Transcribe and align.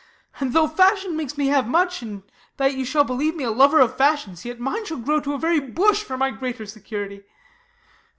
And 0.39 0.51
thougli 0.51 0.75
fashion 0.75 1.15
Makes 1.15 1.37
me 1.37 1.45
have 1.49 1.67
much, 1.67 2.01
and 2.01 2.23
that 2.57 2.73
you 2.73 3.03
believe 3.03 3.35
me 3.35 3.43
A 3.43 3.51
lover 3.51 3.79
of 3.79 3.97
fashions, 3.97 4.43
yet 4.43 4.59
mine 4.59 4.83
shall 4.83 4.97
grow 4.97 5.19
To 5.19 5.35
a 5.35 5.37
very 5.37 5.59
bush, 5.59 6.01
for 6.01 6.17
my 6.17 6.31
greater 6.31 6.65
security. 6.65 7.23